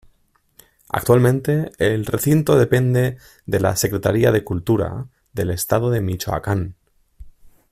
[0.89, 6.75] Actualmente el recinto depende de la Secretaría de cultura del estado de Michoacán.